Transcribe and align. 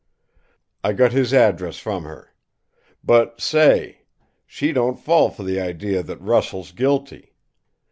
I 0.83 0.93
got 0.93 1.11
his 1.11 1.31
address 1.31 1.77
from 1.77 2.05
her. 2.05 2.33
But 3.03 3.39
say! 3.39 3.99
She 4.47 4.71
don't 4.73 4.99
fall 4.99 5.29
for 5.29 5.43
the 5.43 5.59
idea 5.61 6.01
that 6.01 6.19
Russell's 6.19 6.71
guilty! 6.71 7.33